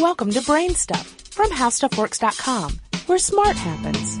[0.00, 4.16] Welcome to Brain Stuff from HowStuffWorks.com, where smart happens.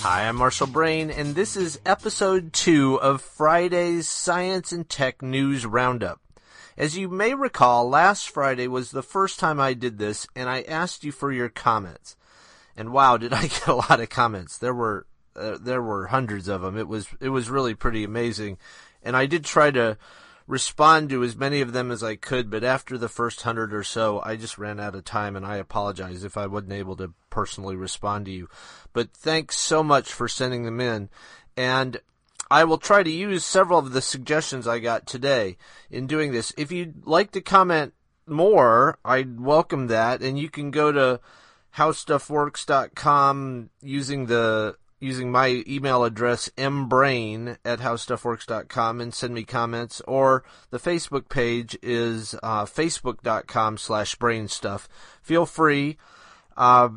[0.00, 5.66] Hi, I'm Marshall Brain, and this is episode two of Friday's Science and Tech News
[5.66, 6.22] Roundup.
[6.78, 10.62] As you may recall, last Friday was the first time I did this, and I
[10.62, 12.16] asked you for your comments.
[12.74, 14.56] And wow, did I get a lot of comments.
[14.56, 15.04] There were
[15.38, 16.76] uh, there were hundreds of them.
[16.76, 18.58] It was it was really pretty amazing,
[19.02, 19.96] and I did try to
[20.46, 22.50] respond to as many of them as I could.
[22.50, 25.56] But after the first hundred or so, I just ran out of time, and I
[25.56, 28.48] apologize if I wasn't able to personally respond to you.
[28.92, 31.10] But thanks so much for sending them in,
[31.56, 32.00] and
[32.50, 35.58] I will try to use several of the suggestions I got today
[35.90, 36.52] in doing this.
[36.56, 37.92] If you'd like to comment
[38.26, 41.20] more, I'd welcome that, and you can go to
[41.76, 50.00] howstuffworks.com using the using my email address mbrain at howstuffworks.com and send me comments.
[50.06, 54.86] Or the facebook page is uh, facebook.com slash brainstuff.
[55.22, 55.96] Feel free
[56.56, 56.88] uh,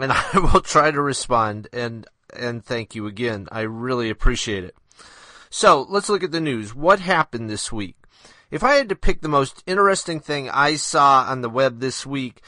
[0.00, 3.46] and i will try to respond and and thank you again.
[3.52, 4.74] I really appreciate it.
[5.50, 6.74] So let's look at the news.
[6.74, 7.96] What happened this week?
[8.50, 12.04] If i had to pick the most interesting thing i saw on the web this
[12.04, 12.42] week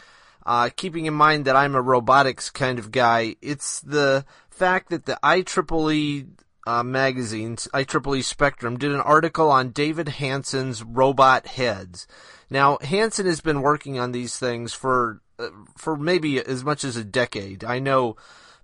[0.46, 4.24] uh, keeping in mind that I'm a robotics kind of guy, it's the
[4.54, 6.28] fact that the IEEE
[6.66, 12.06] uh, magazine, IEEE Spectrum, did an article on David Hanson's robot heads.
[12.48, 16.96] Now, Hanson has been working on these things for uh, for maybe as much as
[16.96, 17.64] a decade.
[17.64, 18.16] I know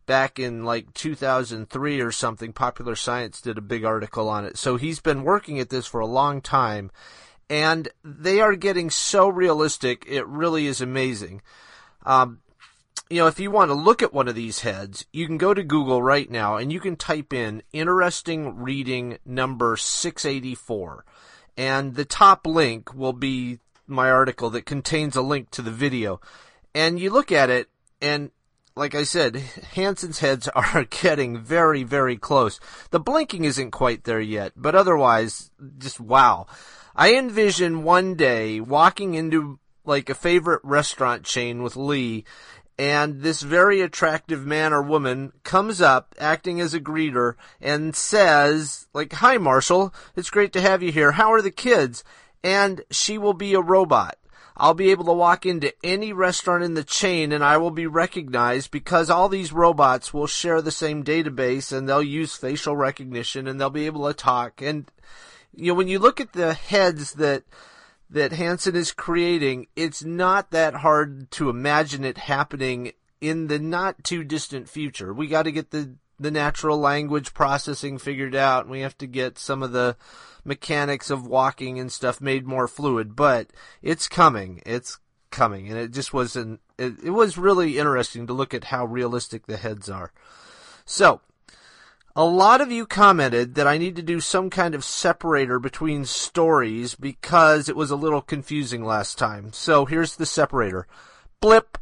[0.06, 4.56] back in like 2003 or something, Popular Science did a big article on it.
[4.56, 6.91] So he's been working at this for a long time,
[7.48, 10.04] and they are getting so realistic.
[10.08, 11.42] It really is amazing.
[12.06, 12.41] Um,
[13.11, 15.53] you know, if you want to look at one of these heads, you can go
[15.53, 21.05] to Google right now and you can type in interesting reading number 684.
[21.56, 26.20] And the top link will be my article that contains a link to the video.
[26.72, 27.69] And you look at it
[28.00, 28.31] and
[28.76, 29.37] like I said,
[29.75, 32.60] Hanson's heads are getting very, very close.
[32.91, 36.47] The blinking isn't quite there yet, but otherwise, just wow.
[36.94, 42.25] I envision one day walking into like a favorite restaurant chain with Lee
[42.80, 48.88] and this very attractive man or woman comes up acting as a greeter and says
[48.94, 49.92] like hi marshall.
[50.16, 51.12] It's great to have you here.
[51.12, 52.02] How are the kids?
[52.42, 54.16] And she will be a robot.
[54.56, 57.86] I'll be able to walk into any restaurant in the chain and I will be
[57.86, 63.46] recognized because all these robots will share the same database and they'll use facial recognition
[63.46, 64.62] and they'll be able to talk.
[64.62, 64.90] And,
[65.54, 67.42] you know, when you look at the heads that
[68.10, 74.03] that Hanson is creating, it's not that hard to imagine it happening in the not
[74.03, 75.12] too distant future.
[75.12, 79.06] We got to get the the natural language processing figured out, and we have to
[79.06, 79.97] get some of the
[80.44, 83.16] mechanics of walking and stuff made more fluid.
[83.16, 83.49] But
[83.81, 84.62] it's coming.
[84.66, 84.99] It's
[85.31, 86.60] coming, and it just wasn't.
[86.78, 90.12] It, it was really interesting to look at how realistic the heads are.
[90.84, 91.20] So
[92.20, 96.04] a lot of you commented that I need to do some kind of separator between
[96.04, 99.54] stories because it was a little confusing last time.
[99.54, 100.86] So here's the separator.
[101.41, 101.78] Blip.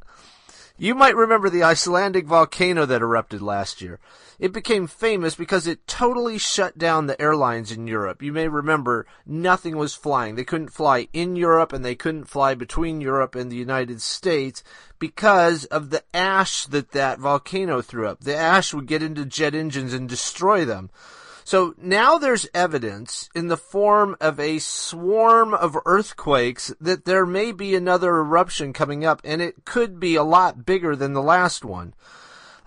[0.80, 3.98] You might remember the Icelandic volcano that erupted last year.
[4.38, 8.22] It became famous because it totally shut down the airlines in Europe.
[8.22, 10.36] You may remember nothing was flying.
[10.36, 14.62] They couldn't fly in Europe and they couldn't fly between Europe and the United States
[15.00, 18.20] because of the ash that that volcano threw up.
[18.20, 20.90] The ash would get into jet engines and destroy them.
[21.48, 27.52] So now there's evidence in the form of a swarm of earthquakes that there may
[27.52, 31.64] be another eruption coming up and it could be a lot bigger than the last
[31.64, 31.94] one.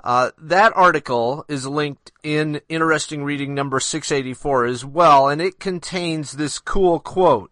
[0.04, 6.32] Uh, that article is linked in interesting reading number 684 as well, and it contains
[6.32, 7.52] this cool quote.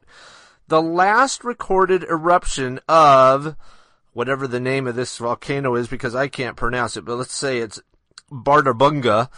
[0.67, 3.55] The last recorded eruption of
[4.13, 7.59] whatever the name of this volcano is because I can't pronounce it, but let's say
[7.59, 7.79] it's
[8.31, 9.29] Bardarbunga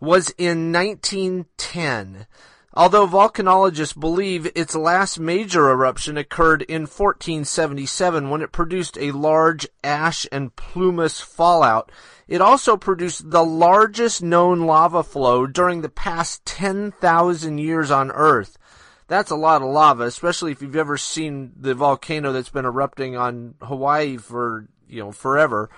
[0.00, 2.26] was in 1910.
[2.72, 9.66] Although volcanologists believe its last major eruption occurred in 1477 when it produced a large
[9.82, 11.90] ash and pumice fallout,
[12.28, 18.56] it also produced the largest known lava flow during the past 10,000 years on Earth.
[19.08, 23.16] That's a lot of lava, especially if you've ever seen the volcano that's been erupting
[23.16, 25.70] on Hawaii for, you know, forever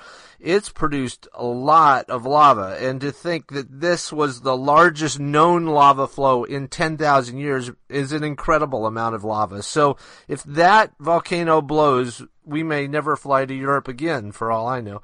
[0.43, 2.77] it's produced a lot of lava.
[2.81, 8.13] And to think that this was the largest known lava flow in 10,000 years is
[8.13, 9.63] an incredible amount of lava.
[9.63, 14.81] So if that volcano blows, we may never fly to Europe again, for all I
[14.81, 15.01] know.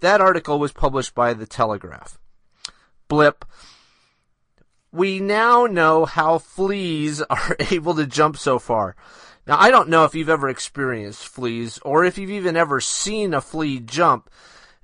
[0.00, 2.18] That article was published by The Telegraph.
[3.08, 3.44] Blip.
[4.94, 8.94] We now know how fleas are able to jump so far.
[9.44, 13.34] Now, I don't know if you've ever experienced fleas or if you've even ever seen
[13.34, 14.30] a flea jump,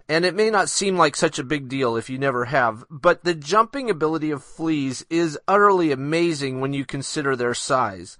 [0.09, 3.23] and it may not seem like such a big deal if you never have, but
[3.23, 8.19] the jumping ability of fleas is utterly amazing when you consider their size.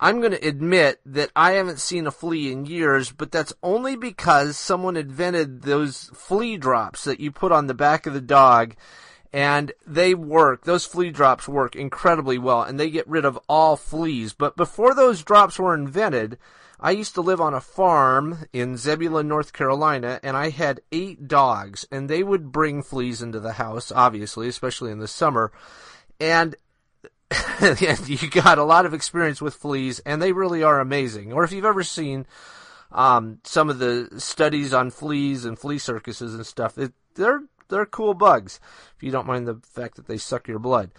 [0.00, 3.94] I'm going to admit that I haven't seen a flea in years, but that's only
[3.94, 8.74] because someone invented those flea drops that you put on the back of the dog
[9.32, 10.64] and they work.
[10.64, 14.32] Those flea drops work incredibly well, and they get rid of all fleas.
[14.32, 16.38] But before those drops were invented,
[16.80, 21.28] I used to live on a farm in Zebulon, North Carolina, and I had eight
[21.28, 25.52] dogs, and they would bring fleas into the house, obviously, especially in the summer.
[26.18, 26.56] And
[28.06, 31.32] you got a lot of experience with fleas, and they really are amazing.
[31.32, 32.26] Or if you've ever seen
[32.90, 37.86] um, some of the studies on fleas and flea circuses and stuff, it, they're they're
[37.86, 38.60] cool bugs.
[38.96, 40.90] If you don't mind the fact that they suck your blood.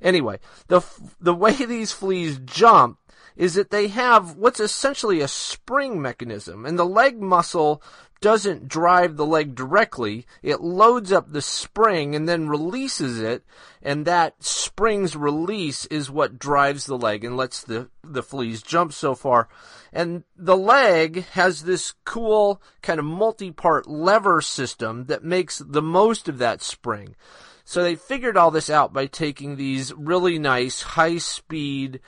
[0.00, 0.38] Anyway,
[0.68, 0.80] the
[1.20, 2.98] the way these fleas jump
[3.36, 7.82] is that they have what's essentially a spring mechanism, and the leg muscle
[8.20, 10.26] doesn't drive the leg directly.
[10.42, 13.44] It loads up the spring and then releases it,
[13.82, 18.92] and that spring's release is what drives the leg and lets the, the fleas jump
[18.92, 19.48] so far.
[19.92, 26.28] And the leg has this cool kind of multi-part lever system that makes the most
[26.28, 27.16] of that spring.
[27.64, 32.00] So they figured all this out by taking these really nice high speed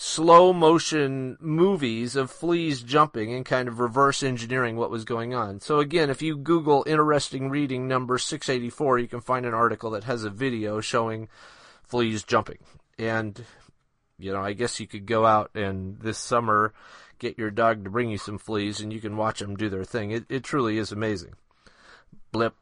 [0.00, 5.58] slow motion movies of fleas jumping and kind of reverse engineering what was going on.
[5.60, 10.04] So again, if you Google interesting reading number 684, you can find an article that
[10.04, 11.28] has a video showing
[11.82, 12.58] fleas jumping.
[12.96, 13.44] And,
[14.20, 16.72] you know, I guess you could go out and this summer
[17.18, 19.84] get your dog to bring you some fleas and you can watch them do their
[19.84, 20.12] thing.
[20.12, 21.34] It, it truly is amazing.
[22.30, 22.54] Blip.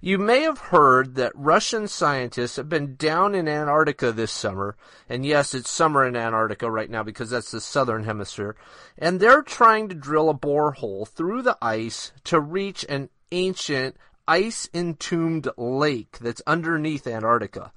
[0.00, 4.76] You may have heard that Russian scientists have been down in Antarctica this summer,
[5.08, 8.56] and yes, it's summer in Antarctica right now because that's the southern hemisphere,
[8.98, 13.96] and they're trying to drill a borehole through the ice to reach an ancient
[14.28, 17.72] ice entombed lake that's underneath Antarctica.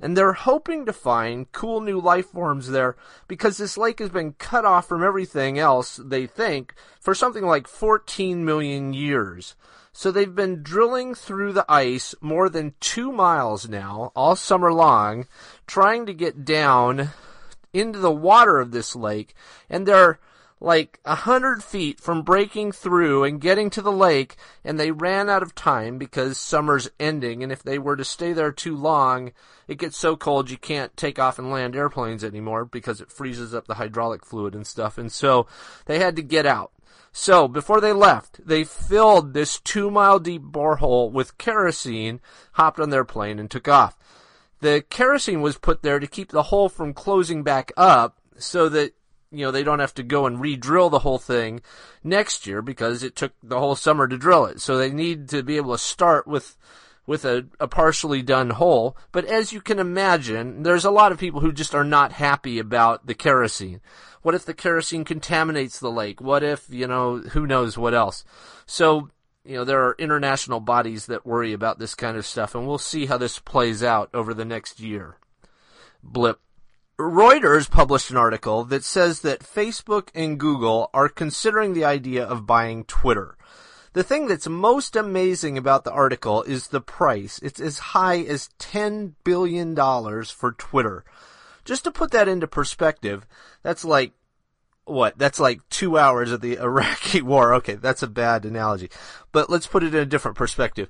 [0.00, 4.32] And they're hoping to find cool new life forms there because this lake has been
[4.34, 9.56] cut off from everything else, they think, for something like 14 million years.
[9.98, 15.26] So they've been drilling through the ice more than two miles now, all summer long,
[15.66, 17.10] trying to get down
[17.72, 19.34] into the water of this lake,
[19.68, 20.20] and they're
[20.60, 25.28] like a hundred feet from breaking through and getting to the lake, and they ran
[25.28, 29.32] out of time because summer's ending, and if they were to stay there too long,
[29.66, 33.52] it gets so cold you can't take off and land airplanes anymore because it freezes
[33.52, 35.48] up the hydraulic fluid and stuff, and so
[35.86, 36.70] they had to get out.
[37.12, 42.20] So before they left, they filled this two mile deep borehole with kerosene,
[42.52, 43.96] hopped on their plane, and took off.
[44.60, 48.94] The kerosene was put there to keep the hole from closing back up so that
[49.30, 51.60] you know they don't have to go and re-drill the whole thing
[52.02, 54.60] next year because it took the whole summer to drill it.
[54.60, 56.56] So they need to be able to start with
[57.08, 58.94] with a, a partially done hole.
[59.12, 62.58] But as you can imagine, there's a lot of people who just are not happy
[62.58, 63.80] about the kerosene.
[64.20, 66.20] What if the kerosene contaminates the lake?
[66.20, 68.24] What if, you know, who knows what else?
[68.66, 69.08] So,
[69.42, 72.76] you know, there are international bodies that worry about this kind of stuff, and we'll
[72.76, 75.16] see how this plays out over the next year.
[76.02, 76.38] Blip.
[77.00, 82.46] Reuters published an article that says that Facebook and Google are considering the idea of
[82.46, 83.37] buying Twitter.
[83.98, 87.40] The thing that's most amazing about the article is the price.
[87.42, 91.04] It's as high as $10 billion for Twitter.
[91.64, 93.26] Just to put that into perspective,
[93.64, 94.12] that's like
[94.84, 95.18] what?
[95.18, 97.54] That's like two hours of the Iraqi war.
[97.54, 98.88] Okay, that's a bad analogy.
[99.32, 100.88] But let's put it in a different perspective.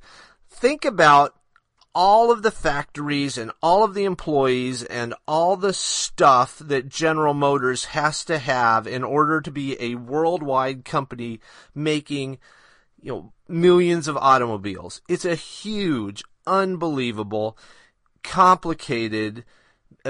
[0.51, 1.35] Think about
[1.95, 7.33] all of the factories and all of the employees and all the stuff that General
[7.33, 11.41] Motors has to have in order to be a worldwide company
[11.75, 12.37] making,
[13.01, 15.01] you know, millions of automobiles.
[15.09, 17.57] It's a huge, unbelievable,
[18.23, 19.45] complicated,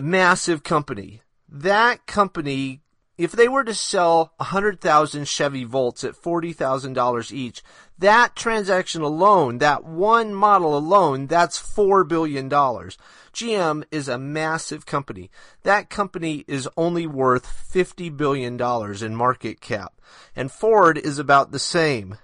[0.01, 1.23] massive company.
[1.49, 2.83] That company,
[3.17, 7.63] if they were to sell 100,000 Chevy Volts at $40,000 each,
[7.99, 12.49] that transaction alone, that one model alone, that's $4 billion.
[12.49, 15.31] GM is a massive company.
[15.63, 18.61] That company is only worth $50 billion
[19.03, 20.01] in market cap.
[20.35, 22.19] And Ford is about the same.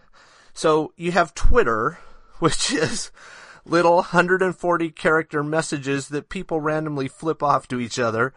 [0.54, 1.98] So you have Twitter,
[2.38, 3.10] which is
[3.66, 8.32] little 140 character messages that people randomly flip off to each other.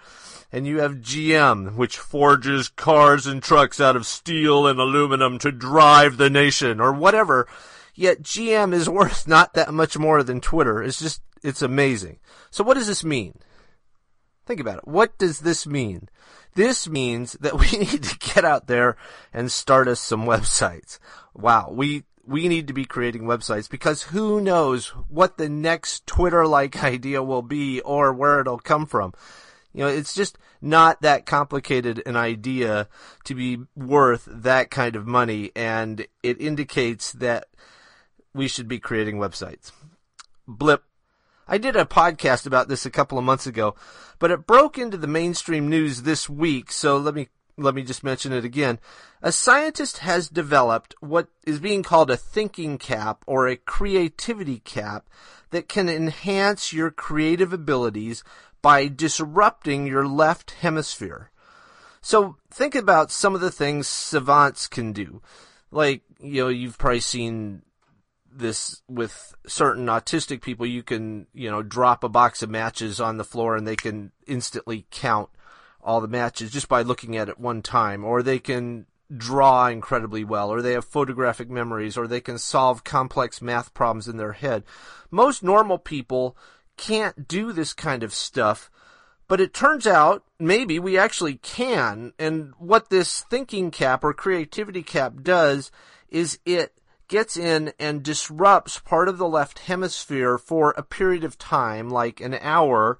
[0.51, 5.51] And you have GM, which forges cars and trucks out of steel and aluminum to
[5.51, 7.47] drive the nation or whatever.
[7.93, 10.81] Yet GM is worth not that much more than Twitter.
[10.81, 12.19] It's just, it's amazing.
[12.49, 13.39] So what does this mean?
[14.45, 14.87] Think about it.
[14.87, 16.07] What does this mean?
[16.55, 18.95] This means that we need to get out there
[19.33, 20.99] and start us some websites.
[21.35, 26.83] Wow, we we need to be creating websites because who knows what the next Twitter-like
[26.83, 29.13] idea will be or where it'll come from.
[29.73, 32.87] You know, it's just not that complicated an idea
[33.25, 37.47] to be worth that kind of money, and it indicates that
[38.33, 39.71] we should be creating websites.
[40.47, 40.83] Blip.
[41.47, 43.75] I did a podcast about this a couple of months ago,
[44.19, 48.03] but it broke into the mainstream news this week, so let me let me just
[48.03, 48.79] mention it again.
[49.21, 55.09] A scientist has developed what is being called a thinking cap or a creativity cap
[55.49, 58.23] that can enhance your creative abilities
[58.61, 61.31] by disrupting your left hemisphere.
[62.01, 65.21] So think about some of the things savants can do.
[65.71, 67.63] Like, you know, you've probably seen
[68.31, 70.65] this with certain autistic people.
[70.65, 74.11] You can, you know, drop a box of matches on the floor and they can
[74.27, 75.29] instantly count
[75.87, 80.25] all the matches just by looking at it one time, or they can draw incredibly
[80.25, 84.33] well, or they have photographic memories, or they can solve complex math problems in their
[84.33, 84.63] head.
[85.09, 86.35] Most normal people
[86.75, 88.69] can't do this kind of stuff,
[89.29, 92.11] but it turns out maybe we actually can.
[92.19, 95.71] And what this thinking cap or creativity cap does
[96.09, 96.73] is it
[97.07, 102.19] gets in and disrupts part of the left hemisphere for a period of time, like
[102.19, 102.99] an hour,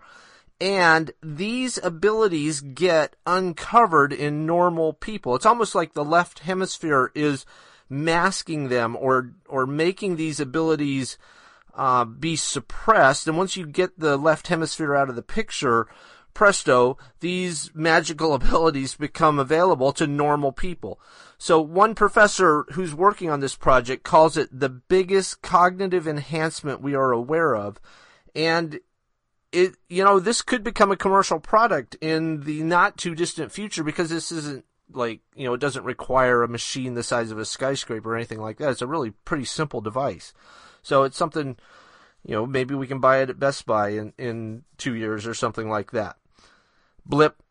[0.60, 5.36] and these abilities get uncovered in normal people.
[5.36, 7.46] It's almost like the left hemisphere is
[7.90, 11.18] masking them or or making these abilities
[11.76, 13.28] uh, be suppressed.
[13.28, 15.88] And once you get the left hemisphere out of the picture,
[16.34, 21.00] presto, these magical abilities become available to normal people.
[21.38, 26.96] So one professor who's working on this project calls it the biggest cognitive enhancement we
[26.96, 27.80] are aware of.
[28.36, 28.80] And
[29.51, 33.84] it you know this could become a commercial product in the not too distant future
[33.84, 37.46] because this isn't like you know it doesn't require a machine the size of a
[37.46, 38.72] skyscraper or anything like that.
[38.72, 40.34] It's a really pretty simple device.
[40.82, 41.58] So it's something
[42.24, 45.34] you know maybe we can buy it at Best Buy in in 2 years or
[45.34, 46.18] something like that.
[47.06, 47.42] Blip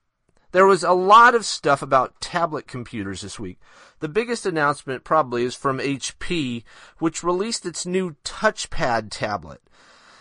[0.52, 3.58] there was a lot of stuff about tablet computers this week.
[4.00, 6.64] The biggest announcement probably is from HP,
[6.98, 9.60] which released its new touchpad tablet.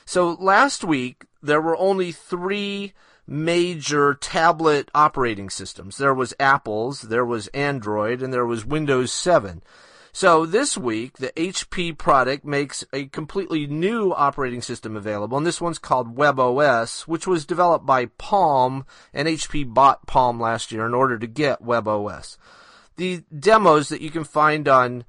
[0.05, 2.93] So last week, there were only three
[3.27, 5.97] major tablet operating systems.
[5.97, 9.63] There was Apple's, there was Android, and there was Windows 7.
[10.11, 15.59] So this week, the HP product makes a completely new operating system available, and this
[15.59, 20.93] one's called WebOS, which was developed by Palm, and HP bought Palm last year in
[20.93, 22.37] order to get WebOS.
[22.95, 25.03] The demos that you can find on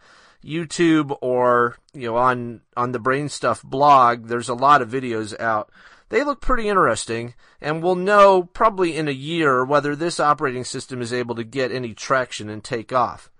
[0.44, 5.38] YouTube or you know on on the Brain Stuff blog, there's a lot of videos
[5.38, 5.70] out.
[6.08, 11.02] They look pretty interesting, and we'll know probably in a year whether this operating system
[11.02, 13.30] is able to get any traction and take off.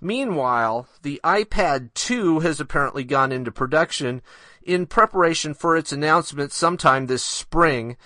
[0.00, 4.22] Meanwhile, the iPad 2 has apparently gone into production
[4.62, 7.96] in preparation for its announcement sometime this spring,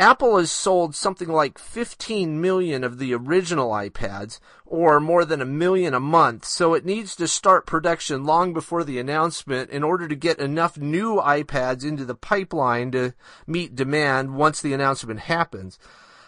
[0.00, 5.44] Apple has sold something like 15 million of the original iPads, or more than a
[5.44, 10.08] million a month, so it needs to start production long before the announcement in order
[10.08, 13.12] to get enough new iPads into the pipeline to
[13.46, 15.78] meet demand once the announcement happens.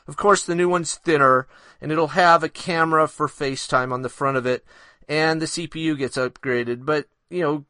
[0.07, 1.49] Of course, the new one's thinner,
[1.81, 4.67] and it'll have a camera for FaceTime on the front of it,
[5.09, 7.65] and the CPU gets upgraded, but, you know,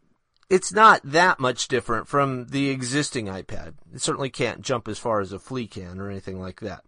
[0.53, 3.73] it's not that much different from the existing iPad.
[3.95, 6.85] It certainly can't jump as far as a flea can or anything like that.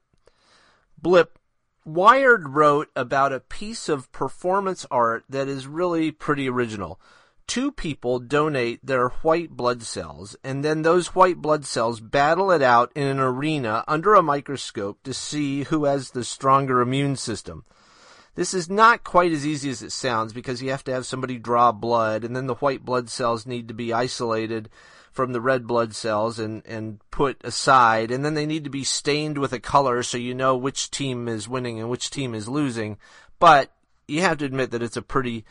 [1.01, 1.39] Blip.
[1.87, 7.01] Wired wrote about a piece of performance art that is really pretty original.
[7.47, 12.61] Two people donate their white blood cells, and then those white blood cells battle it
[12.61, 17.65] out in an arena under a microscope to see who has the stronger immune system.
[18.35, 21.39] This is not quite as easy as it sounds because you have to have somebody
[21.39, 24.69] draw blood, and then the white blood cells need to be isolated
[25.13, 28.83] from the red blood cells and, and put aside, and then they need to be
[28.83, 32.49] stained with a color so you know which team is winning and which team is
[32.49, 32.99] losing.
[33.39, 33.71] But
[34.09, 35.45] you have to admit that it's a pretty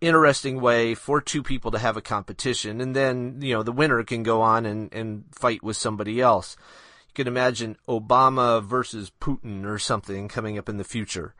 [0.00, 4.02] interesting way for two people to have a competition, and then, you know, the winner
[4.02, 6.56] can go on and, and fight with somebody else.
[7.08, 11.36] You can imagine Obama versus Putin or something coming up in the future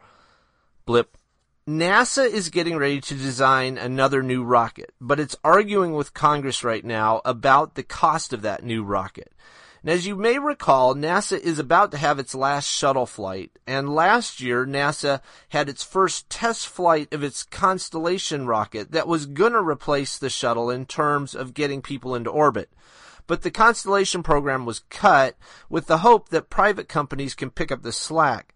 [0.86, 1.18] blip.
[1.68, 6.84] NASA is getting ready to design another new rocket, but it's arguing with Congress right
[6.84, 9.32] now about the cost of that new rocket.
[9.82, 13.96] And as you may recall, NASA is about to have its last shuttle flight, and
[13.96, 19.60] last year NASA had its first test flight of its Constellation rocket that was gonna
[19.60, 22.70] replace the shuttle in terms of getting people into orbit.
[23.26, 25.36] but the Constellation program was cut
[25.68, 28.54] with the hope that private companies can pick up the slack.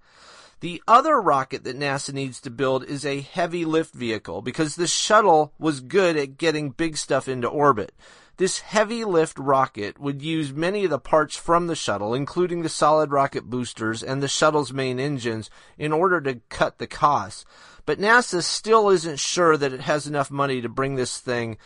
[0.61, 4.87] The other rocket that NASA needs to build is a heavy lift vehicle because the
[4.87, 7.95] shuttle was good at getting big stuff into orbit.
[8.37, 12.69] This heavy lift rocket would use many of the parts from the shuttle, including the
[12.69, 15.49] solid rocket boosters and the shuttle's main engines,
[15.79, 17.47] in order to cut the costs.
[17.87, 21.57] But NASA still isn't sure that it has enough money to bring this thing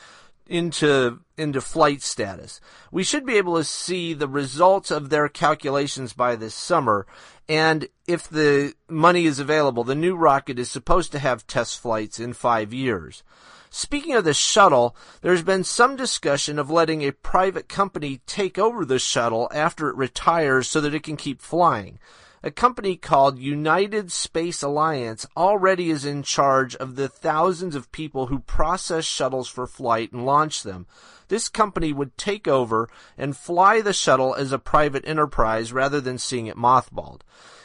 [0.47, 2.61] into into flight status.
[2.93, 7.07] We should be able to see the results of their calculations by this summer,
[7.49, 12.21] and if the money is available, the new rocket is supposed to have test flights
[12.21, 13.23] in 5 years.
[13.71, 18.85] Speaking of the shuttle, there's been some discussion of letting a private company take over
[18.85, 21.99] the shuttle after it retires so that it can keep flying
[22.45, 28.27] a company called United Space Alliance already is in charge of the thousands of people
[28.27, 30.87] who process shuttles for flight and launch them.
[31.29, 36.19] This company would take over and fly the shuttle as a private enterprise rather than
[36.19, 37.23] seeing it mothballed.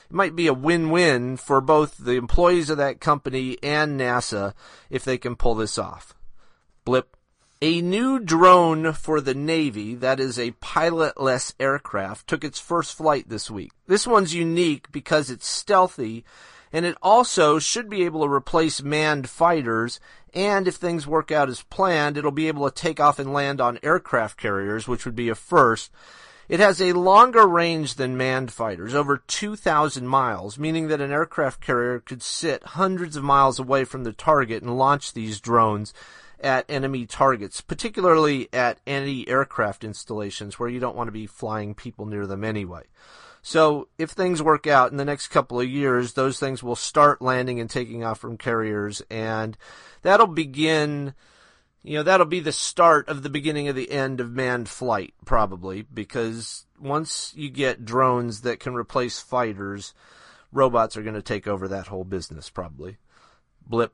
[0.10, 4.54] It might be a win-win for both the employees of that company and NASA
[4.90, 6.16] if they can pull this off.
[6.86, 7.18] Blip.
[7.62, 13.28] A new drone for the Navy, that is a pilotless aircraft, took its first flight
[13.28, 13.74] this week.
[13.86, 16.24] This one's unique because it's stealthy
[16.72, 20.00] and it also should be able to replace manned fighters
[20.34, 23.60] and if things work out as planned, it'll be able to take off and land
[23.60, 25.92] on aircraft carriers, which would be a first.
[26.48, 31.60] It has a longer range than manned fighters, over 2,000 miles, meaning that an aircraft
[31.60, 35.94] carrier could sit hundreds of miles away from the target and launch these drones
[36.41, 42.05] at enemy targets, particularly at anti-aircraft installations where you don't want to be flying people
[42.05, 42.84] near them anyway.
[43.41, 47.22] So if things work out in the next couple of years, those things will start
[47.22, 49.58] landing and taking off from carriers and
[50.01, 51.13] that'll begin
[51.81, 55.13] you know, that'll be the start of the beginning of the end of manned flight,
[55.25, 59.93] probably, because once you get drones that can replace fighters,
[60.51, 62.98] robots are going to take over that whole business, probably.
[63.65, 63.93] Blip.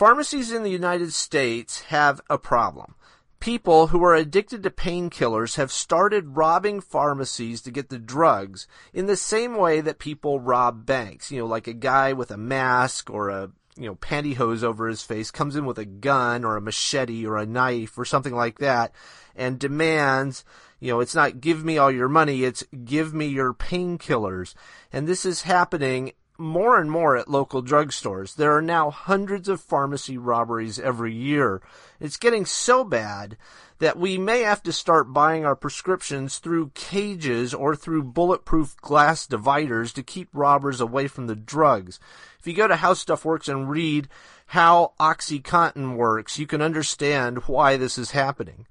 [0.00, 2.94] Pharmacies in the United States have a problem.
[3.38, 9.04] People who are addicted to painkillers have started robbing pharmacies to get the drugs in
[9.04, 11.30] the same way that people rob banks.
[11.30, 15.02] You know, like a guy with a mask or a you know, pantyhose over his
[15.02, 18.58] face, comes in with a gun or a machete or a knife or something like
[18.58, 18.92] that
[19.36, 20.46] and demands,
[20.80, 24.54] you know, it's not give me all your money, it's give me your painkillers.
[24.94, 28.34] And this is happening more and more at local drugstores.
[28.34, 31.60] There are now hundreds of pharmacy robberies every year.
[32.00, 33.36] It's getting so bad
[33.78, 39.26] that we may have to start buying our prescriptions through cages or through bulletproof glass
[39.26, 42.00] dividers to keep robbers away from the drugs.
[42.38, 44.08] If you go to How Stuff Works and read
[44.46, 48.66] how OxyContin works, you can understand why this is happening.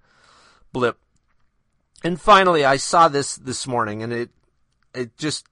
[0.74, 0.98] Blip.
[2.04, 4.30] And finally, I saw this this morning and it,
[4.94, 5.46] it just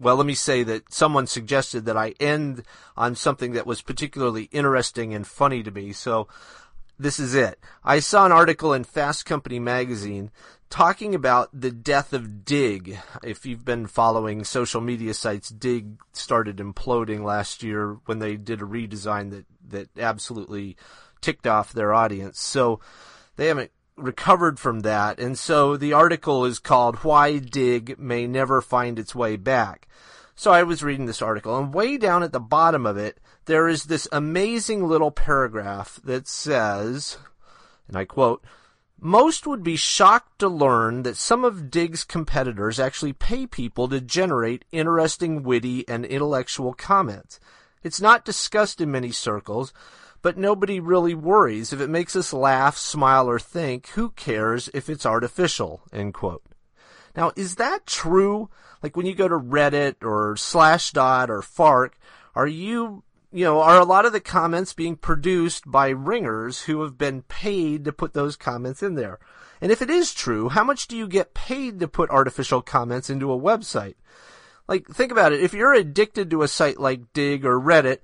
[0.00, 2.64] well, let me say that someone suggested that I end
[2.96, 5.92] on something that was particularly interesting and funny to me.
[5.92, 6.26] So
[6.98, 7.58] this is it.
[7.84, 10.30] I saw an article in Fast Company magazine
[10.70, 12.98] talking about the death of Digg.
[13.22, 18.62] If you've been following social media sites, Digg started imploding last year when they did
[18.62, 20.76] a redesign that, that absolutely
[21.20, 22.40] ticked off their audience.
[22.40, 22.80] So
[23.36, 25.18] they haven't recovered from that.
[25.18, 29.88] And so the article is called Why Digg May Never Find Its Way Back.
[30.34, 33.68] So I was reading this article, and way down at the bottom of it, there
[33.68, 37.18] is this amazing little paragraph that says,
[37.88, 38.42] and I quote,
[38.98, 44.00] most would be shocked to learn that some of Digg's competitors actually pay people to
[44.00, 47.40] generate interesting, witty, and intellectual comments.
[47.82, 49.72] It's not discussed in many circles,
[50.22, 51.72] but nobody really worries.
[51.72, 55.82] If it makes us laugh, smile, or think, who cares if it's artificial?
[55.92, 56.42] End quote.
[57.16, 58.50] Now, is that true?
[58.82, 61.98] Like when you go to Reddit or Slashdot or Fark,
[62.34, 63.02] are you,
[63.32, 67.22] you know, are a lot of the comments being produced by ringers who have been
[67.22, 69.18] paid to put those comments in there?
[69.60, 73.10] And if it is true, how much do you get paid to put artificial comments
[73.10, 73.96] into a website?
[74.68, 75.42] Like, think about it.
[75.42, 77.98] If you're addicted to a site like Digg or Reddit,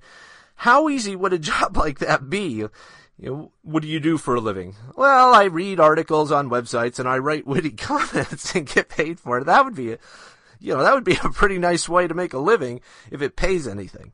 [0.57, 2.65] how easy would a job like that be?
[3.19, 4.75] you know, what do you do for a living?
[4.95, 9.39] Well, I read articles on websites and I write witty comments and get paid for
[9.39, 9.45] it.
[9.45, 9.97] That would be, a,
[10.59, 13.35] you know, that would be a pretty nice way to make a living if it
[13.35, 14.13] pays anything.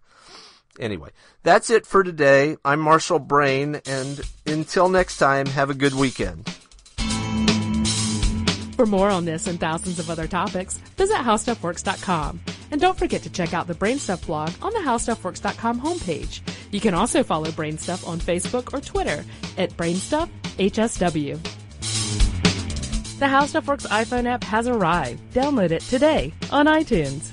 [0.79, 1.09] Anyway,
[1.43, 2.57] that's it for today.
[2.65, 6.51] I'm Marshall Brain and until next time, have a good weekend.
[8.75, 12.39] For more on this and thousands of other topics, visit howstuffworks.com.
[12.71, 16.41] And don't forget to check out the Brainstuff blog on the howstuffworks.com homepage.
[16.71, 19.23] You can also follow Brainstuff on Facebook or Twitter
[19.57, 21.39] at BrainstuffHSW.
[23.19, 25.21] The How Stuff Works iPhone app has arrived.
[25.33, 27.31] Download it today on iTunes.